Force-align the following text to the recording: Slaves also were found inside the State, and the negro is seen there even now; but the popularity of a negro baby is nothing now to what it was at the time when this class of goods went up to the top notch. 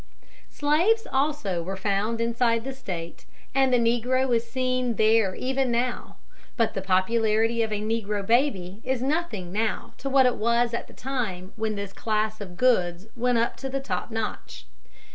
Slaves 0.49 1.05
also 1.11 1.61
were 1.61 1.75
found 1.75 2.19
inside 2.19 2.63
the 2.63 2.73
State, 2.73 3.27
and 3.53 3.71
the 3.71 3.77
negro 3.77 4.35
is 4.35 4.49
seen 4.49 4.95
there 4.95 5.35
even 5.35 5.69
now; 5.69 6.17
but 6.57 6.73
the 6.73 6.81
popularity 6.81 7.61
of 7.61 7.71
a 7.71 7.81
negro 7.83 8.25
baby 8.25 8.81
is 8.83 9.03
nothing 9.03 9.51
now 9.53 9.93
to 9.99 10.09
what 10.09 10.25
it 10.25 10.37
was 10.37 10.73
at 10.73 10.87
the 10.87 10.93
time 10.93 11.51
when 11.55 11.75
this 11.75 11.93
class 11.93 12.41
of 12.41 12.57
goods 12.57 13.05
went 13.15 13.37
up 13.37 13.57
to 13.57 13.69
the 13.69 13.79
top 13.79 14.09
notch. 14.09 14.65